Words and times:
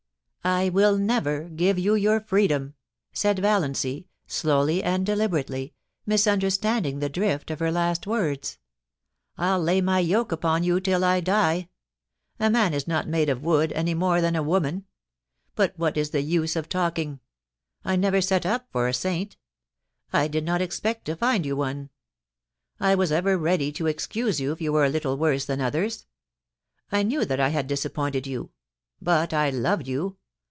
* 0.41 0.43
I 0.61 0.69
will 0.69 0.97
never 0.97 1.43
give 1.49 1.77
you 1.77 1.93
your 1.93 2.19
freedom,' 2.19 2.73
said 3.13 3.37
Valiancy, 3.37 4.07
slowly 4.25 4.81
and 4.81 5.05
deliberately, 5.05 5.75
misunderstanding 6.07 6.97
the 6.97 7.09
drift 7.09 7.51
of 7.51 7.59
her 7.59 7.71
last 7.71 8.07
words. 8.07 8.57
* 8.97 9.37
I'll 9.37 9.59
lay 9.61 9.81
my 9.81 9.99
yoke 9.99 10.31
upon 10.31 10.63
you 10.63 10.79
till 10.79 11.05
I 11.05 11.19
die. 11.19 11.69
A 12.39 12.49
man 12.49 12.73
is 12.73 12.87
not 12.87 13.07
made 13.07 13.29
of 13.29 13.43
wood 13.43 13.71
any 13.73 13.93
more 13.93 14.19
than 14.19 14.35
a 14.35 14.41
woman. 14.41 14.85
But 15.53 15.77
what 15.77 15.95
is 15.95 16.09
the 16.09 16.21
use 16.23 16.55
of 16.55 16.67
talking? 16.67 17.19
I 17.85 17.95
never 17.95 18.19
set 18.19 18.43
up 18.43 18.67
for 18.71 18.87
a 18.87 18.95
saint; 18.95 19.37
I 20.11 20.27
did 20.27 20.43
not 20.43 20.59
expect 20.59 21.05
to 21.05 21.15
find 21.15 21.45
you 21.45 21.55
one; 21.55 21.91
I 22.79 22.95
was 22.95 23.11
ever 23.11 23.37
ready 23.37 23.71
to 23.73 23.85
excuse 23.85 24.39
yon 24.41 24.53
if 24.53 24.59
you 24.59 24.73
were 24.73 24.85
a 24.85 24.89
little 24.89 25.17
worse 25.19 25.45
than 25.45 25.61
others. 25.61 26.07
I 26.91 27.03
knew 27.03 27.25
that 27.25 27.39
I 27.39 27.49
had 27.49 27.67
disappointed 27.67 28.25
you. 28.25 28.49
But 28.99 29.35
I 29.35 29.51
loved 29.51 29.87
you 29.87 30.17